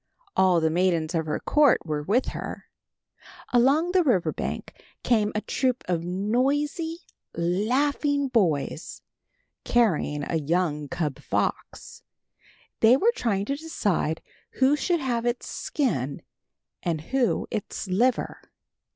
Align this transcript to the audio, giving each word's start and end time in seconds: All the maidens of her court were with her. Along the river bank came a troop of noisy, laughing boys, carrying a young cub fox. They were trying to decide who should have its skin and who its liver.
All 0.35 0.59
the 0.59 0.71
maidens 0.71 1.13
of 1.13 1.27
her 1.27 1.39
court 1.39 1.85
were 1.85 2.01
with 2.01 2.29
her. 2.29 2.65
Along 3.53 3.91
the 3.91 4.01
river 4.03 4.33
bank 4.33 4.83
came 5.03 5.31
a 5.35 5.41
troop 5.41 5.83
of 5.87 6.03
noisy, 6.03 7.01
laughing 7.35 8.27
boys, 8.27 9.03
carrying 9.63 10.23
a 10.23 10.37
young 10.37 10.87
cub 10.87 11.19
fox. 11.19 12.01
They 12.79 12.97
were 12.97 13.11
trying 13.15 13.45
to 13.45 13.55
decide 13.55 14.23
who 14.53 14.75
should 14.75 15.01
have 15.01 15.27
its 15.27 15.45
skin 15.47 16.23
and 16.81 16.99
who 17.01 17.45
its 17.51 17.87
liver. 17.87 18.41